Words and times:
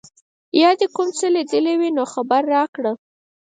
یا 0.61 0.69
دي 0.79 0.87
کوم 0.95 1.07
څه 1.17 1.27
لیدلي 1.35 1.73
وي 1.79 1.89
نو 1.97 2.03
خبر 2.13 2.41
راکړه. 2.55 2.91